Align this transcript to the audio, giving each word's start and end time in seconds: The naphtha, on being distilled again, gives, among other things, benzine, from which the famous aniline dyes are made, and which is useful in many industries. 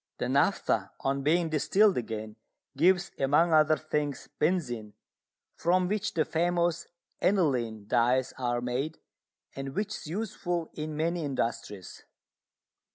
The 0.17 0.27
naphtha, 0.27 0.89
on 1.01 1.21
being 1.21 1.49
distilled 1.49 1.95
again, 1.95 2.35
gives, 2.75 3.11
among 3.19 3.53
other 3.53 3.77
things, 3.77 4.29
benzine, 4.39 4.93
from 5.53 5.87
which 5.87 6.15
the 6.15 6.25
famous 6.25 6.87
aniline 7.21 7.85
dyes 7.85 8.33
are 8.39 8.61
made, 8.61 8.97
and 9.55 9.75
which 9.75 9.89
is 9.93 10.07
useful 10.07 10.71
in 10.73 10.97
many 10.97 11.23
industries. 11.23 12.03